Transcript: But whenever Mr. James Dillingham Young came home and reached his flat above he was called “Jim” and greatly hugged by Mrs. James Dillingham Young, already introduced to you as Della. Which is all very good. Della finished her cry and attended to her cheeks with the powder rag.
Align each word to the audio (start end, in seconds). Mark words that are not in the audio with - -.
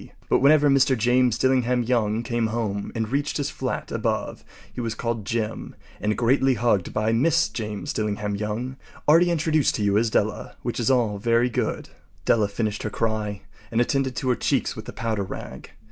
But 0.29 0.39
whenever 0.39 0.67
Mr. 0.67 0.97
James 0.97 1.37
Dillingham 1.37 1.83
Young 1.83 2.23
came 2.23 2.47
home 2.47 2.91
and 2.95 3.07
reached 3.09 3.37
his 3.37 3.51
flat 3.51 3.91
above 3.91 4.43
he 4.73 4.81
was 4.81 4.95
called 4.95 5.25
“Jim” 5.25 5.75
and 5.99 6.17
greatly 6.17 6.55
hugged 6.55 6.91
by 6.91 7.11
Mrs. 7.11 7.53
James 7.53 7.93
Dillingham 7.93 8.35
Young, 8.35 8.77
already 9.07 9.29
introduced 9.29 9.75
to 9.75 9.83
you 9.83 9.99
as 9.99 10.09
Della. 10.09 10.55
Which 10.63 10.79
is 10.79 10.89
all 10.89 11.19
very 11.19 11.51
good. 11.51 11.89
Della 12.25 12.47
finished 12.47 12.81
her 12.81 12.89
cry 12.89 13.43
and 13.69 13.79
attended 13.79 14.15
to 14.15 14.29
her 14.29 14.35
cheeks 14.35 14.75
with 14.75 14.85
the 14.85 14.93
powder 14.93 15.21
rag. 15.21 15.69